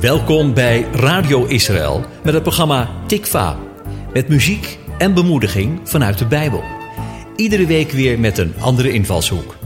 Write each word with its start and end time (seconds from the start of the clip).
Welkom 0.00 0.54
bij 0.54 0.82
Radio 0.82 1.44
Israël 1.44 2.04
met 2.24 2.34
het 2.34 2.42
programma 2.42 3.06
Tikva. 3.06 3.58
Met 4.12 4.28
muziek 4.28 4.78
en 4.98 5.14
bemoediging 5.14 5.88
vanuit 5.88 6.18
de 6.18 6.26
Bijbel. 6.26 6.62
Iedere 7.36 7.66
week 7.66 7.90
weer 7.90 8.20
met 8.20 8.38
een 8.38 8.54
andere 8.60 8.92
invalshoek. 8.92 9.56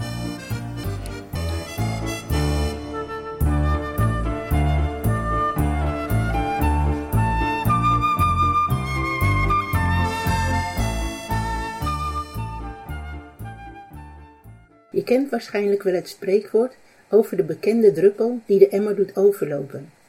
Je 14.90 15.02
kent 15.04 15.30
waarschijnlijk 15.30 15.82
wel 15.82 15.94
het 15.94 16.08
spreekwoord 16.08 16.76
over 17.10 17.36
de 17.36 17.44
bekende 17.44 17.92
druppel 17.92 18.40
die 18.46 18.58
de 18.58 18.68
emmer 18.68 18.96
doet 18.96 19.16
overlopen. 19.16 20.00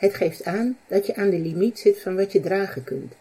Het 0.00 0.14
geeft 0.14 0.44
aan 0.44 0.76
dat 0.86 1.06
je 1.06 1.14
aan 1.14 1.30
de 1.30 1.38
limiet 1.38 1.78
zit 1.78 2.00
van 2.00 2.16
wat 2.16 2.32
je 2.32 2.40
dragen 2.40 2.84
kunt. 2.84 3.12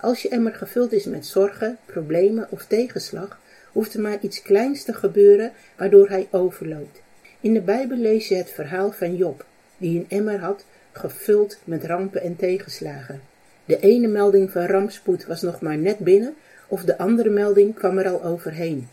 Als 0.00 0.22
je 0.22 0.28
emmer 0.28 0.54
gevuld 0.54 0.92
is 0.92 1.04
met 1.04 1.26
zorgen, 1.26 1.78
problemen 1.86 2.46
of 2.50 2.64
tegenslag, 2.64 3.40
hoeft 3.72 3.94
er 3.94 4.00
maar 4.00 4.18
iets 4.20 4.42
kleins 4.42 4.84
te 4.84 4.92
gebeuren 4.92 5.52
waardoor 5.76 6.08
hij 6.08 6.28
overloopt. 6.30 7.00
In 7.40 7.54
de 7.54 7.60
Bijbel 7.60 7.96
lees 7.96 8.28
je 8.28 8.34
het 8.34 8.50
verhaal 8.50 8.92
van 8.92 9.16
Job, 9.16 9.44
die 9.76 9.98
een 9.98 10.18
emmer 10.18 10.38
had 10.38 10.64
gevuld 10.92 11.58
met 11.64 11.84
rampen 11.84 12.22
en 12.22 12.36
tegenslagen. 12.36 13.20
De 13.64 13.80
ene 13.80 14.08
melding 14.08 14.50
van 14.50 14.66
rampspoed 14.66 15.26
was 15.26 15.42
nog 15.42 15.60
maar 15.60 15.78
net 15.78 15.98
binnen, 15.98 16.34
of 16.68 16.84
de 16.84 16.98
andere 16.98 17.30
melding 17.30 17.74
kwam 17.74 17.98
er 17.98 18.08
al 18.08 18.24
overheen. 18.24 18.88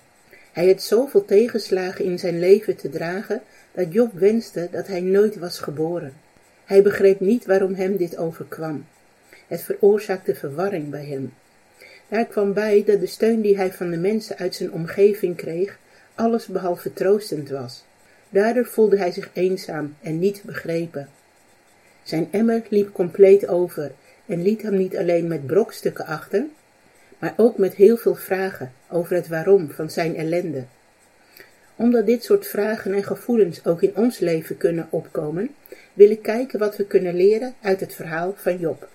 Hij 0.51 0.67
had 0.67 0.81
zoveel 0.81 1.25
tegenslagen 1.25 2.05
in 2.05 2.19
zijn 2.19 2.39
leven 2.39 2.75
te 2.75 2.89
dragen, 2.89 3.41
dat 3.71 3.93
Job 3.93 4.13
wenste 4.13 4.67
dat 4.71 4.87
hij 4.87 5.01
nooit 5.01 5.37
was 5.37 5.59
geboren. 5.59 6.27
Hij 6.69 6.81
begreep 6.81 7.19
niet 7.19 7.45
waarom 7.45 7.73
hem 7.73 7.97
dit 7.97 8.17
overkwam. 8.17 8.85
Het 9.47 9.61
veroorzaakte 9.61 10.35
verwarring 10.35 10.89
bij 10.89 11.05
hem. 11.05 11.33
Daar 12.07 12.25
kwam 12.25 12.53
bij 12.53 12.83
dat 12.85 12.99
de 12.99 13.05
steun 13.05 13.41
die 13.41 13.57
hij 13.57 13.73
van 13.73 13.89
de 13.89 13.97
mensen 13.97 14.37
uit 14.37 14.55
zijn 14.55 14.71
omgeving 14.71 15.35
kreeg, 15.35 15.79
alles 16.15 16.47
behalve 16.47 16.93
troostend 16.93 17.49
was. 17.49 17.83
Daardoor 18.29 18.65
voelde 18.65 18.97
hij 18.97 19.11
zich 19.11 19.29
eenzaam 19.33 19.95
en 20.01 20.19
niet 20.19 20.41
begrepen. 20.45 21.09
Zijn 22.03 22.27
emmer 22.31 22.61
liep 22.69 22.93
compleet 22.93 23.47
over 23.47 23.91
en 24.25 24.41
liet 24.41 24.61
hem 24.61 24.77
niet 24.77 24.97
alleen 24.97 25.27
met 25.27 25.47
brokstukken 25.47 26.05
achter, 26.05 26.45
maar 27.19 27.33
ook 27.37 27.57
met 27.57 27.75
heel 27.75 27.97
veel 27.97 28.15
vragen 28.15 28.71
over 28.89 29.15
het 29.15 29.27
waarom 29.27 29.71
van 29.71 29.89
zijn 29.89 30.15
ellende. 30.15 30.63
Omdat 31.79 32.05
dit 32.05 32.23
soort 32.23 32.47
vragen 32.47 32.93
en 32.93 33.03
gevoelens 33.03 33.65
ook 33.65 33.81
in 33.81 33.95
ons 33.95 34.19
leven 34.19 34.57
kunnen 34.57 34.87
opkomen, 34.89 35.49
wil 35.93 36.09
ik 36.09 36.21
kijken 36.21 36.59
wat 36.59 36.75
we 36.77 36.85
kunnen 36.85 37.15
leren 37.15 37.53
uit 37.61 37.79
het 37.79 37.95
verhaal 37.95 38.33
van 38.37 38.57
Job. 38.57 38.87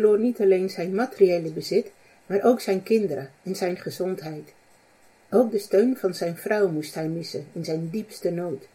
Verloor 0.00 0.18
niet 0.18 0.40
alleen 0.40 0.70
zijn 0.70 0.94
materiële 0.94 1.50
bezit, 1.50 1.90
maar 2.26 2.42
ook 2.42 2.60
zijn 2.60 2.82
kinderen 2.82 3.30
en 3.42 3.56
zijn 3.56 3.76
gezondheid. 3.76 4.52
Ook 5.30 5.50
de 5.50 5.58
steun 5.58 5.96
van 5.96 6.14
zijn 6.14 6.36
vrouw 6.36 6.68
moest 6.68 6.94
hij 6.94 7.08
missen 7.08 7.46
in 7.52 7.64
zijn 7.64 7.88
diepste 7.90 8.30
nood. 8.30 8.68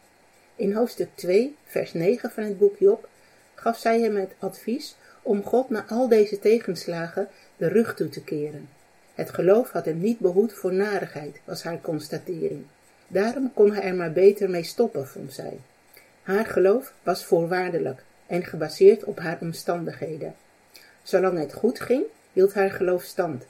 In 0.56 0.74
hoofdstuk 0.74 1.10
2, 1.16 1.56
vers 1.66 1.94
9 1.94 2.32
van 2.32 2.44
het 2.44 2.58
boek 2.58 2.78
Job 2.78 3.08
gaf 3.56 3.78
zij 3.78 4.02
hem 4.02 4.16
het 4.16 4.32
advies 4.40 4.96
om 5.22 5.44
God 5.44 5.70
na 5.70 5.86
al 5.88 6.08
deze 6.08 6.40
tegenslagen 6.40 7.28
de 7.58 7.68
rug 7.68 7.96
toe 7.96 8.10
te 8.10 8.24
keren. 8.24 8.70
Het 9.14 9.30
geloof 9.30 9.72
had 9.72 9.86
hem 9.86 10.00
niet 10.00 10.20
behoed 10.20 10.54
voor 10.54 10.74
narigheid, 10.74 11.40
was 11.44 11.64
haar 11.64 11.82
constatering. 11.82 12.66
Daarom 13.08 13.54
kon 13.54 13.72
hij 13.72 13.84
er 13.84 13.96
maar 13.96 14.12
beter 14.12 14.50
mee 14.50 14.64
stoppen, 14.64 15.08
vond 15.08 15.34
zij. 15.34 15.58
Haar 16.22 16.46
geloof 16.46 16.94
was 17.04 17.26
voorwaardelijk 17.26 18.04
en 18.28 18.44
gebaseerd 18.44 19.04
op 19.04 19.20
haar 19.20 19.38
omstandigheden. 19.42 20.36
Zolang 21.06 21.40
het 21.40 21.54
goed 21.54 21.80
ging, 21.80 22.04
hield 22.34 22.54
haar 22.54 22.72
geloof 22.72 23.04
stand. 23.04 23.44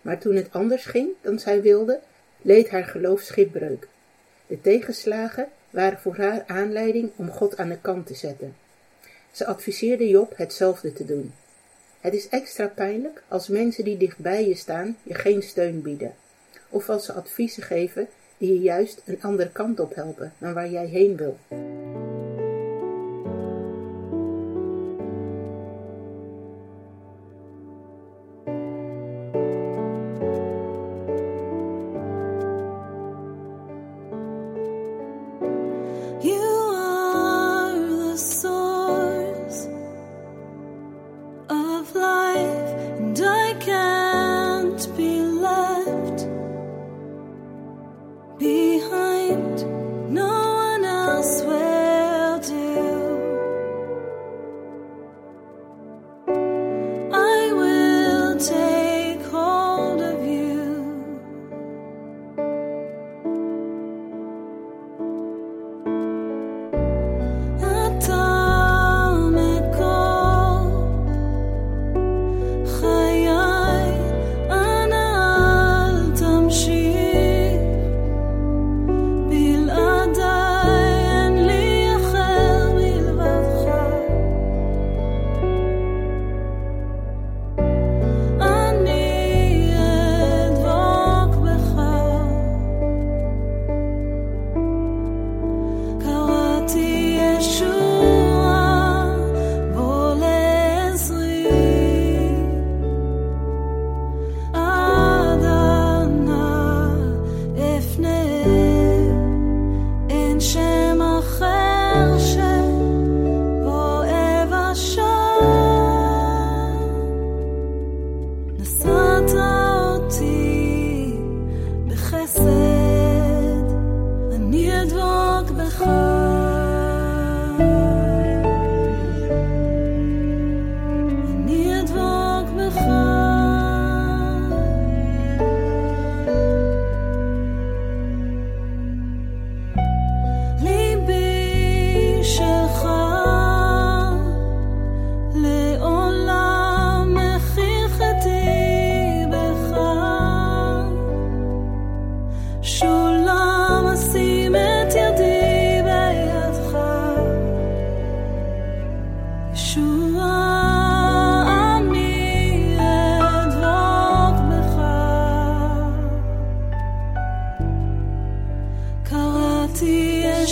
Maar 0.00 0.18
toen 0.18 0.34
het 0.34 0.52
anders 0.52 0.84
ging 0.84 1.08
dan 1.20 1.38
zij 1.38 1.62
wilde, 1.62 2.00
leed 2.42 2.70
haar 2.70 2.84
geloof 2.84 3.20
schipbreuk. 3.20 3.88
De 4.46 4.60
tegenslagen 4.60 5.48
waren 5.70 5.98
voor 5.98 6.16
haar 6.16 6.44
aanleiding 6.46 7.10
om 7.16 7.30
God 7.30 7.56
aan 7.56 7.68
de 7.68 7.78
kant 7.80 8.06
te 8.06 8.14
zetten. 8.14 8.56
Ze 9.30 9.46
adviseerde 9.46 10.08
Job 10.08 10.36
hetzelfde 10.36 10.92
te 10.92 11.04
doen. 11.04 11.32
Het 12.00 12.14
is 12.14 12.28
extra 12.28 12.66
pijnlijk 12.66 13.22
als 13.28 13.48
mensen 13.48 13.84
die 13.84 13.96
dichtbij 13.96 14.48
je 14.48 14.54
staan 14.54 14.96
je 15.02 15.14
geen 15.14 15.42
steun 15.42 15.82
bieden, 15.82 16.14
of 16.68 16.88
als 16.88 17.04
ze 17.04 17.12
adviezen 17.12 17.62
geven 17.62 18.08
die 18.38 18.52
je 18.52 18.60
juist 18.60 19.02
een 19.04 19.22
andere 19.22 19.50
kant 19.50 19.80
op 19.80 19.94
helpen 19.94 20.32
dan 20.38 20.52
waar 20.52 20.70
jij 20.70 20.86
heen 20.86 21.16
wil. 21.16 21.38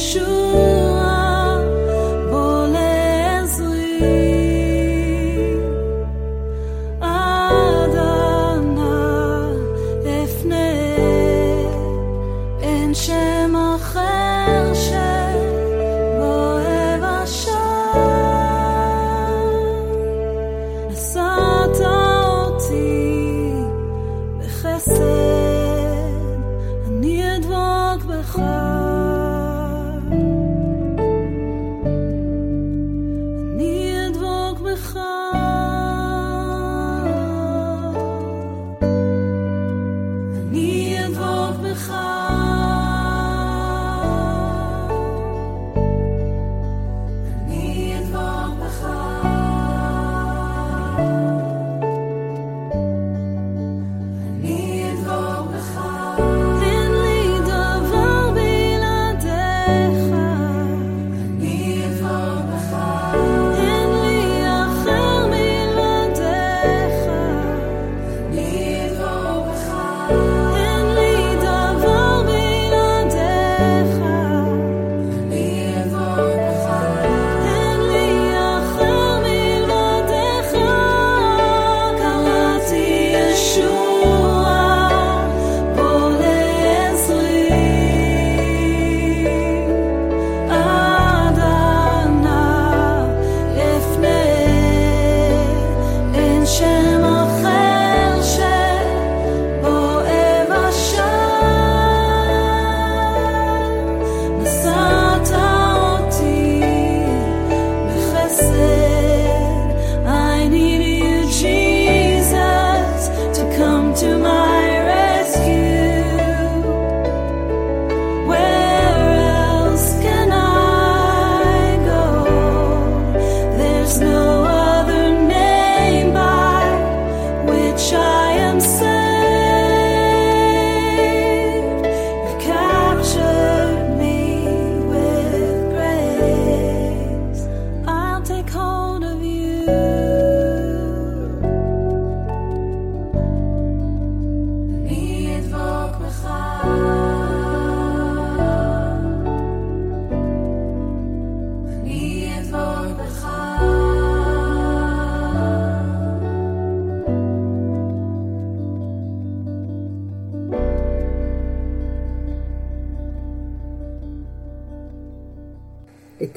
sure 0.09 0.48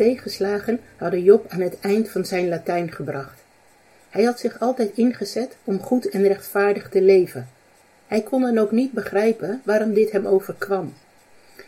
tegenslagen 0.01 0.79
hadden 0.97 1.23
Job 1.23 1.45
aan 1.49 1.61
het 1.61 1.79
eind 1.79 2.09
van 2.09 2.25
zijn 2.25 2.49
Latijn 2.49 2.91
gebracht. 2.91 3.39
Hij 4.09 4.23
had 4.23 4.39
zich 4.39 4.59
altijd 4.59 4.91
ingezet 4.95 5.55
om 5.63 5.79
goed 5.79 6.09
en 6.09 6.27
rechtvaardig 6.27 6.89
te 6.89 7.01
leven. 7.01 7.49
Hij 8.07 8.21
kon 8.21 8.41
dan 8.41 8.57
ook 8.57 8.71
niet 8.71 8.91
begrijpen 8.91 9.61
waarom 9.63 9.93
dit 9.93 10.11
hem 10.11 10.25
overkwam. 10.25 10.93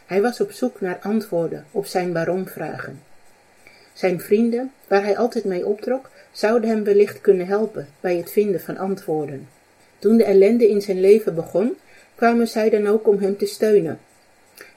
Hij 0.05 0.21
was 0.21 0.41
op 0.41 0.51
zoek 0.51 0.81
naar 0.81 0.99
antwoorden 1.01 1.65
op 1.71 1.85
zijn 1.85 2.13
waarom-vragen. 2.13 3.01
Zijn 3.93 4.21
vrienden, 4.21 4.71
waar 4.87 5.03
hij 5.03 5.17
altijd 5.17 5.43
mee 5.43 5.65
optrok, 5.65 6.09
zouden 6.31 6.69
hem 6.69 6.83
wellicht 6.83 7.21
kunnen 7.21 7.47
helpen 7.47 7.87
bij 7.99 8.17
het 8.17 8.31
vinden 8.31 8.61
van 8.61 8.77
antwoorden. 8.77 9.47
Toen 9.99 10.17
de 10.17 10.23
ellende 10.23 10.69
in 10.69 10.81
zijn 10.81 10.99
leven 10.99 11.35
begon, 11.35 11.77
kwamen 12.15 12.47
zij 12.47 12.69
dan 12.69 12.87
ook 12.87 13.07
om 13.07 13.19
hem 13.19 13.37
te 13.37 13.45
steunen. 13.45 13.99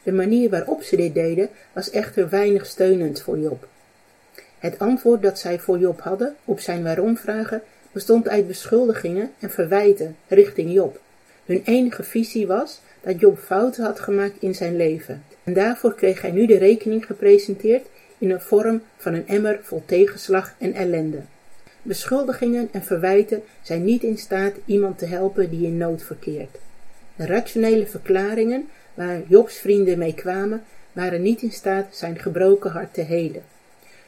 De 0.06 0.12
manier 0.12 0.50
waarop 0.50 0.82
ze 0.82 0.96
dit 0.96 1.14
deden 1.14 1.48
was 1.72 1.90
echter 1.90 2.28
weinig 2.28 2.66
steunend 2.66 3.22
voor 3.22 3.38
Job. 3.38 3.68
Het 4.58 4.78
antwoord 4.78 5.22
dat 5.22 5.38
zij 5.38 5.58
voor 5.58 5.78
Job 5.78 6.00
hadden 6.00 6.36
op 6.44 6.60
zijn 6.60 6.82
waarom-vragen 6.82 7.62
bestond 7.92 8.28
uit 8.28 8.46
beschuldigingen 8.46 9.30
en 9.38 9.50
verwijten 9.50 10.16
richting 10.28 10.72
Job. 10.72 11.00
Hun 11.44 11.62
enige 11.64 12.02
visie 12.02 12.46
was 12.46 12.80
dat 13.00 13.20
Job 13.20 13.38
fouten 13.38 13.84
had 13.84 14.00
gemaakt 14.00 14.36
in 14.38 14.54
zijn 14.54 14.76
leven. 14.76 15.22
En 15.44 15.52
daarvoor 15.52 15.94
kreeg 15.94 16.22
hij 16.22 16.30
nu 16.30 16.46
de 16.46 16.58
rekening 16.58 17.06
gepresenteerd 17.06 17.86
in 18.18 18.28
de 18.28 18.40
vorm 18.40 18.82
van 18.96 19.14
een 19.14 19.28
emmer 19.28 19.58
vol 19.62 19.82
tegenslag 19.86 20.54
en 20.58 20.72
ellende. 20.72 21.20
Beschuldigingen 21.82 22.68
en 22.72 22.82
verwijten 22.82 23.42
zijn 23.62 23.84
niet 23.84 24.02
in 24.02 24.18
staat 24.18 24.54
iemand 24.64 24.98
te 24.98 25.06
helpen 25.06 25.50
die 25.50 25.66
in 25.66 25.76
nood 25.76 26.02
verkeert. 26.02 26.58
De 27.16 27.26
rationele 27.26 27.86
verklaringen 27.86 28.68
waar 28.96 29.22
Jobs 29.28 29.58
vrienden 29.58 29.98
mee 29.98 30.14
kwamen, 30.14 30.62
waren 30.92 31.22
niet 31.22 31.42
in 31.42 31.52
staat 31.52 31.86
zijn 31.90 32.18
gebroken 32.18 32.70
hart 32.70 32.94
te 32.94 33.00
helen. 33.00 33.42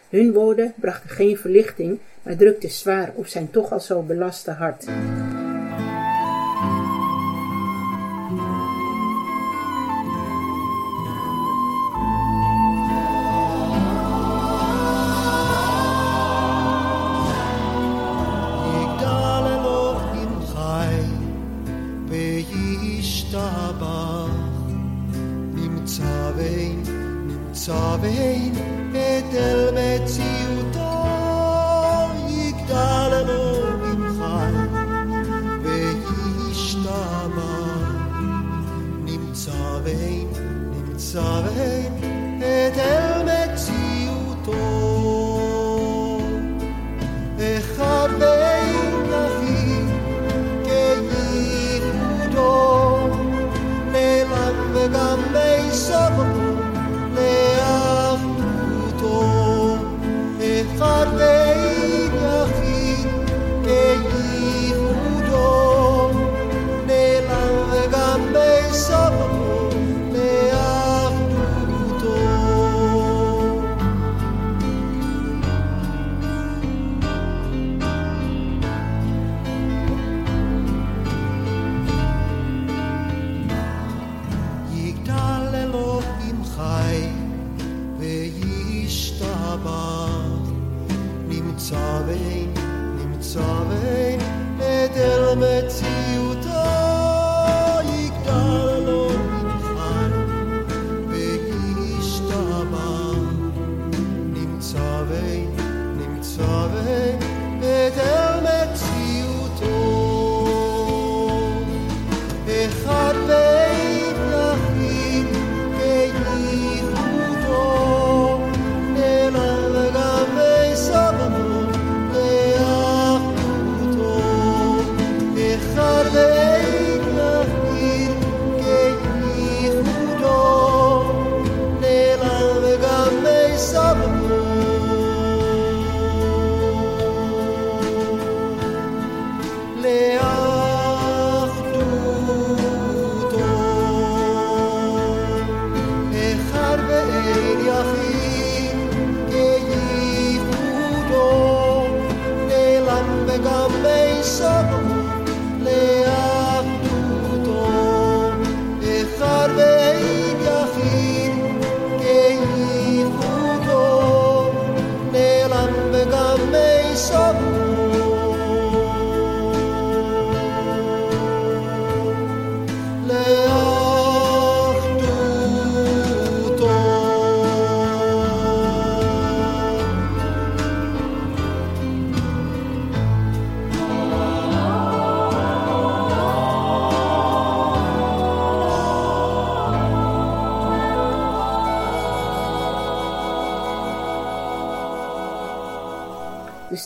Hun 0.08 0.32
woorden 0.32 0.72
brachten 0.76 1.10
geen 1.10 1.36
verlichting, 1.36 1.98
maar 2.22 2.36
drukten 2.36 2.70
zwaar 2.70 3.12
op 3.14 3.26
zijn 3.26 3.50
toch 3.50 3.72
al 3.72 3.80
zo 3.80 4.02
belaste 4.02 4.50
hart. 4.50 4.86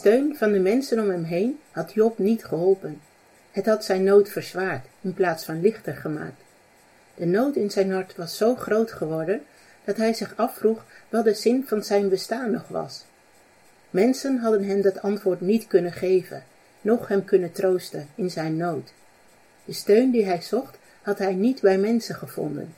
Steun 0.03 0.37
van 0.37 0.53
de 0.53 0.59
mensen 0.59 1.01
om 1.01 1.11
hem 1.11 1.25
heen 1.25 1.61
had 1.71 1.93
Job 1.93 2.19
niet 2.19 2.45
geholpen. 2.45 3.01
Het 3.51 3.67
had 3.67 3.85
zijn 3.85 4.05
nood 4.05 4.29
verzwaard 4.29 4.87
in 5.01 5.15
plaats 5.15 5.45
van 5.45 5.61
lichter 5.61 5.95
gemaakt. 5.95 6.43
De 7.15 7.27
nood 7.27 7.57
in 7.57 7.71
zijn 7.71 7.93
hart 7.93 8.17
was 8.17 8.37
zo 8.37 8.55
groot 8.55 8.93
geworden 8.93 9.43
dat 9.85 9.97
hij 9.97 10.13
zich 10.13 10.37
afvroeg 10.37 10.85
wat 11.09 11.25
de 11.25 11.35
zin 11.35 11.65
van 11.67 11.85
zijn 11.85 12.09
bestaan 12.09 12.51
nog 12.51 12.69
was. 12.69 13.05
Mensen 13.91 14.39
hadden 14.39 14.65
hem 14.65 14.83
dat 14.83 15.03
antwoord 15.03 15.41
niet 15.41 15.67
kunnen 15.67 15.93
geven, 15.93 16.45
noch 16.81 17.09
hem 17.09 17.25
kunnen 17.25 17.53
troosten 17.53 18.09
in 18.15 18.31
zijn 18.31 18.57
nood. 18.57 18.93
De 19.65 19.73
steun 19.73 20.11
die 20.11 20.25
hij 20.25 20.43
zocht, 20.43 20.79
had 21.03 21.19
hij 21.19 21.35
niet 21.35 21.61
bij 21.61 21.79
mensen 21.79 22.15
gevonden. 22.15 22.75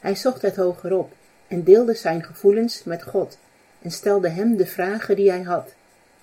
Hij 0.00 0.16
zocht 0.16 0.42
het 0.42 0.56
hogerop 0.56 1.12
en 1.48 1.62
deelde 1.62 1.94
zijn 1.94 2.24
gevoelens 2.24 2.84
met 2.84 3.02
God 3.02 3.38
en 3.82 3.90
stelde 3.90 4.28
hem 4.28 4.56
de 4.56 4.66
vragen 4.66 5.16
die 5.16 5.30
hij 5.30 5.42
had. 5.42 5.74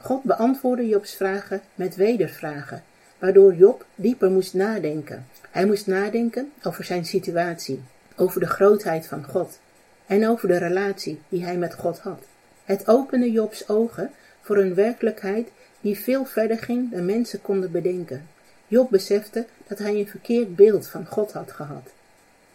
God 0.03 0.23
beantwoordde 0.23 0.87
Jobs 0.87 1.15
vragen 1.15 1.61
met 1.75 1.95
wedervragen, 1.95 2.83
waardoor 3.19 3.53
Job 3.53 3.85
dieper 3.95 4.31
moest 4.31 4.53
nadenken. 4.53 5.25
Hij 5.51 5.65
moest 5.65 5.87
nadenken 5.87 6.51
over 6.63 6.83
zijn 6.83 7.05
situatie, 7.05 7.81
over 8.15 8.39
de 8.39 8.47
grootheid 8.47 9.07
van 9.07 9.23
God 9.23 9.59
en 10.05 10.27
over 10.27 10.47
de 10.47 10.57
relatie 10.57 11.21
die 11.29 11.43
hij 11.43 11.57
met 11.57 11.73
God 11.73 11.99
had. 11.99 12.23
Het 12.65 12.87
opende 12.87 13.31
Jobs 13.31 13.69
ogen 13.69 14.11
voor 14.41 14.57
een 14.57 14.73
werkelijkheid 14.73 15.47
die 15.81 15.99
veel 15.99 16.25
verder 16.25 16.57
ging 16.57 16.91
dan 16.91 17.05
mensen 17.05 17.41
konden 17.41 17.71
bedenken. 17.71 18.27
Job 18.67 18.89
besefte 18.89 19.45
dat 19.67 19.77
hij 19.77 19.95
een 19.95 20.07
verkeerd 20.07 20.55
beeld 20.55 20.87
van 20.87 21.05
God 21.05 21.31
had 21.31 21.51
gehad. 21.51 21.89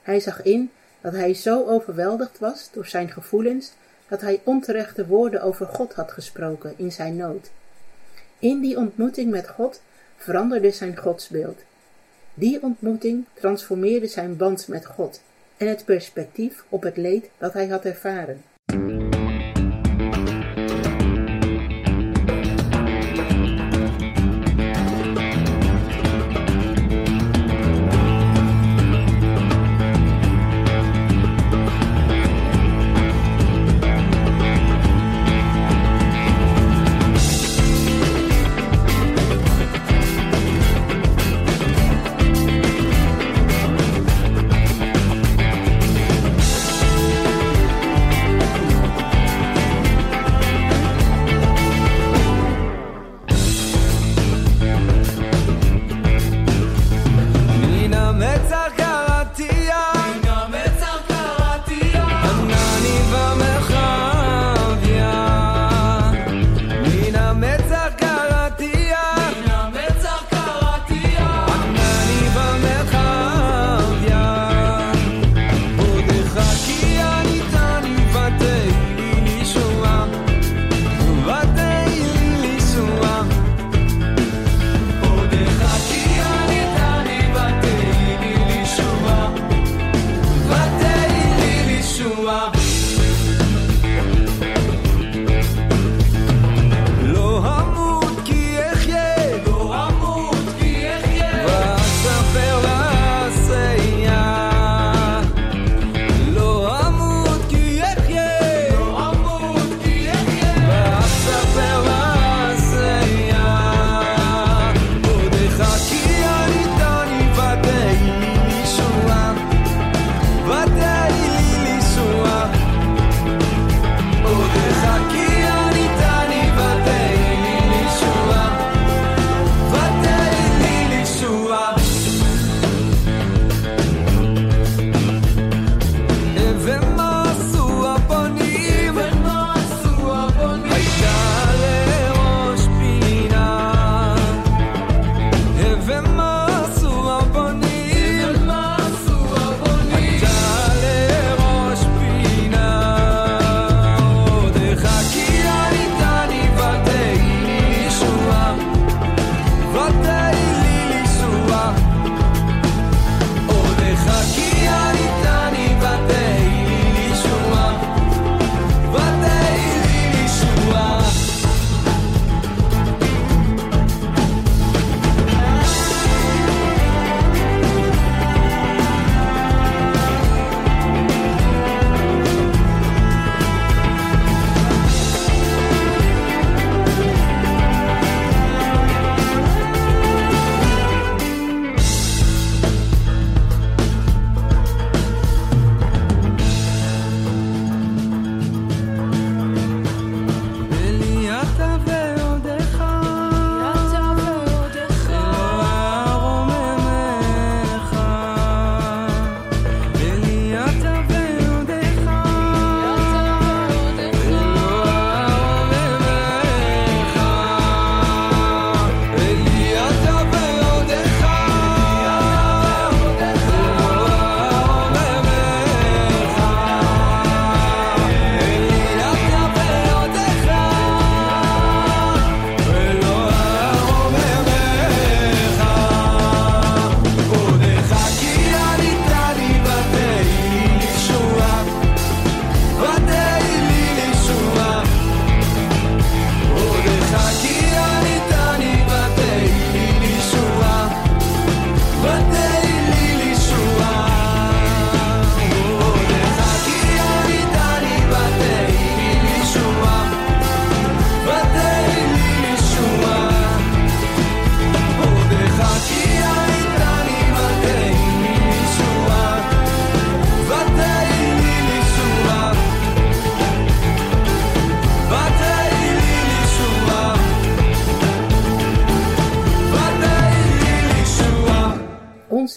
Hij 0.03 0.21
zag 0.21 0.43
in 0.43 0.71
dat 1.01 1.13
hij 1.13 1.35
zo 1.35 1.67
overweldigd 1.67 2.39
was 2.39 2.69
door 2.73 2.87
zijn 2.87 3.11
gevoelens 3.11 3.73
dat 4.09 4.21
hij 4.21 4.41
onterechte 4.45 5.07
woorden 5.07 5.43
over 5.43 5.67
God 5.67 5.93
had 5.95 6.13
gesproken 6.13 6.75
in 6.77 6.93
zijn 6.93 7.17
nood. 7.17 7.51
In 8.39 8.61
die 8.61 8.77
ontmoeting 8.77 9.31
met 9.31 9.49
God 9.49 9.81
veranderde 10.17 10.71
zijn 10.71 10.97
godsbeeld. 10.97 11.63
Die 12.35 12.63
ontmoeting 12.63 13.25
transformeerde 13.35 14.07
zijn 14.07 14.37
band 14.37 14.69
met 14.69 14.87
God 14.87 15.21
en 15.57 15.69
het 15.69 15.85
perspectief 15.85 16.65
op 16.69 16.83
het 16.83 16.97
leed 16.97 17.31
dat 17.39 17.53
hij 17.53 17.67
had 17.67 17.85
ervaren. 17.85 18.43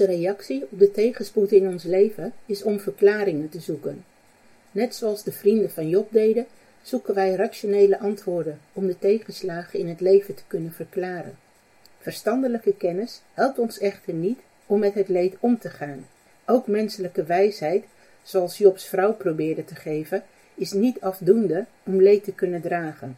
Reactie 0.10 0.64
op 0.72 0.80
de 0.80 0.92
tegenspoed 0.92 1.52
in 1.52 1.68
ons 1.68 1.84
leven 1.84 2.34
is 2.46 2.64
om 2.64 2.80
verklaringen 2.80 3.50
te 3.50 3.60
zoeken. 3.60 4.06
Net 4.72 4.96
zoals 4.96 5.24
de 5.24 5.32
vrienden 5.32 5.72
van 5.72 5.90
Job 5.90 6.08
deden, 6.12 6.46
zoeken 6.82 7.14
wij 7.14 7.36
rationele 7.36 8.00
antwoorden 8.00 8.60
om 8.74 8.88
de 8.88 9.00
tegenslagen 9.00 9.80
in 9.80 9.88
het 9.88 10.02
leven 10.02 10.36
te 10.36 10.44
kunnen 10.48 10.72
verklaren. 10.72 11.38
Verstandelijke 12.00 12.74
kennis 12.74 13.22
helpt 13.34 13.60
ons 13.60 13.80
echter 13.80 14.14
niet 14.14 14.40
om 14.66 14.80
met 14.80 14.94
het 14.94 15.08
leed 15.08 15.36
om 15.40 15.60
te 15.60 15.70
gaan. 15.70 16.08
Ook 16.46 16.68
menselijke 16.68 17.24
wijsheid, 17.24 17.84
zoals 18.24 18.58
Jobs 18.58 18.86
vrouw 18.86 19.14
probeerde 19.14 19.66
te 19.66 19.76
geven, 19.76 20.24
is 20.56 20.72
niet 20.72 21.02
afdoende 21.02 21.66
om 21.84 22.02
leed 22.02 22.24
te 22.24 22.34
kunnen 22.34 22.62
dragen. 22.62 23.18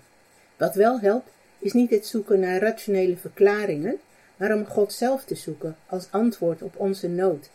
Wat 0.58 0.76
wel 0.76 1.00
helpt, 1.00 1.30
is 1.60 1.74
niet 1.74 1.90
het 1.90 2.06
zoeken 2.06 2.40
naar 2.40 2.60
rationele 2.60 3.18
verklaringen, 3.18 4.00
maar 4.42 4.56
om 4.56 4.66
God 4.66 4.94
zelf 4.94 5.24
te 5.24 5.36
zoeken 5.36 5.76
als 5.86 6.08
antwoord 6.12 6.62
op 6.62 6.74
onze 6.78 7.08
nood. 7.10 7.50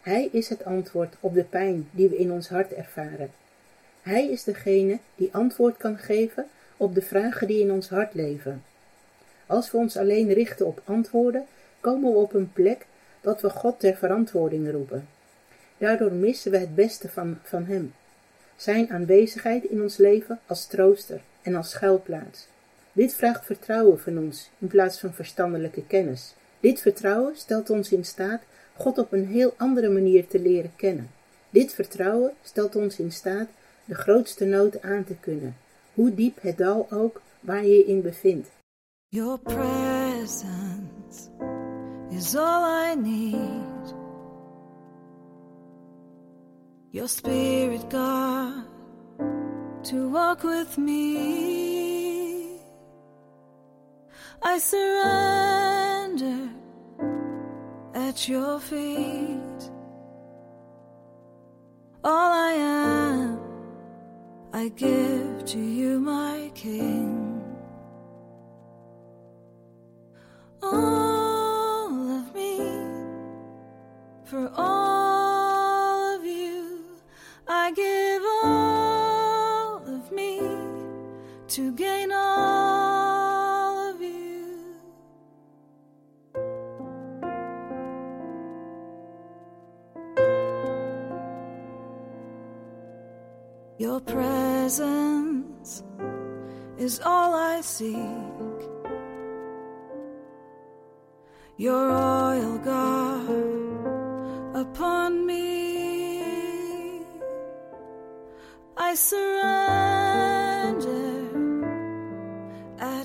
Hij 0.00 0.28
is 0.32 0.48
het 0.48 0.64
antwoord 0.64 1.14
op 1.20 1.34
de 1.34 1.44
pijn 1.44 1.88
die 1.90 2.08
we 2.08 2.16
in 2.16 2.32
ons 2.32 2.48
hart 2.48 2.72
ervaren. 2.72 3.30
Hij 4.02 4.28
is 4.28 4.44
degene 4.44 4.98
die 5.14 5.28
antwoord 5.32 5.76
kan 5.76 5.98
geven 5.98 6.46
op 6.76 6.94
de 6.94 7.02
vragen 7.02 7.46
die 7.46 7.60
in 7.60 7.72
ons 7.72 7.88
hart 7.88 8.14
leven. 8.14 8.62
Als 9.46 9.70
we 9.70 9.76
ons 9.76 9.96
alleen 9.96 10.32
richten 10.32 10.66
op 10.66 10.82
antwoorden, 10.84 11.46
komen 11.80 12.12
we 12.12 12.18
op 12.18 12.34
een 12.34 12.52
plek 12.52 12.86
dat 13.20 13.40
we 13.40 13.50
God 13.50 13.80
ter 13.80 13.96
verantwoording 13.96 14.70
roepen. 14.70 15.08
Daardoor 15.78 16.12
missen 16.12 16.50
we 16.50 16.58
het 16.58 16.74
beste 16.74 17.08
van, 17.08 17.38
van 17.42 17.64
Hem. 17.64 17.94
Zijn 18.56 18.90
aanwezigheid 18.90 19.64
in 19.64 19.82
ons 19.82 19.96
leven 19.96 20.40
als 20.46 20.66
trooster 20.66 21.20
en 21.42 21.54
als 21.54 21.70
schuilplaats. 21.70 22.46
Dit 22.96 23.14
vraagt 23.14 23.44
vertrouwen 23.44 24.00
van 24.00 24.18
ons 24.18 24.50
in 24.58 24.66
plaats 24.66 25.00
van 25.00 25.12
verstandelijke 25.12 25.86
kennis. 25.86 26.34
Dit 26.60 26.80
vertrouwen 26.80 27.36
stelt 27.36 27.70
ons 27.70 27.92
in 27.92 28.04
staat 28.04 28.42
God 28.76 28.98
op 28.98 29.12
een 29.12 29.26
heel 29.26 29.54
andere 29.56 29.88
manier 29.88 30.26
te 30.26 30.38
leren 30.40 30.72
kennen. 30.76 31.10
Dit 31.50 31.72
vertrouwen 31.72 32.32
stelt 32.42 32.76
ons 32.76 32.98
in 32.98 33.12
staat 33.12 33.48
de 33.84 33.94
grootste 33.94 34.44
nood 34.44 34.82
aan 34.82 35.04
te 35.04 35.14
kunnen, 35.20 35.56
hoe 35.94 36.14
diep 36.14 36.38
het 36.40 36.58
dal 36.58 36.86
ook 36.90 37.20
waar 37.40 37.64
je 37.64 37.84
in 37.84 38.02
bevindt. 38.02 38.48
Your 39.08 39.38
presence 39.38 41.30
is 42.10 42.34
all 42.36 42.92
I 42.92 42.94
need. 42.94 43.94
Your 46.90 47.08
spirit, 47.08 47.84
God, 47.90 48.64
to 49.82 50.10
walk 50.10 50.42
with 50.42 50.76
me. 50.76 51.95
I 54.48 54.58
surrender 54.58 56.48
at 57.94 58.28
your 58.28 58.60
feet. 58.60 59.62
All 62.04 62.32
I 62.32 62.52
am, 62.52 63.40
I 64.52 64.68
give 64.68 65.44
to 65.46 65.58
you, 65.58 65.98
my 65.98 66.52
King. 66.54 67.25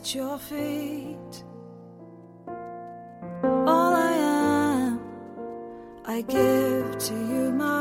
At 0.02 0.16
your 0.16 0.38
feet. 0.40 1.44
All 3.68 3.94
I 3.94 4.14
am, 4.14 5.00
I 6.06 6.22
give 6.24 6.98
to 6.98 7.14
you, 7.14 7.52
my 7.52 7.81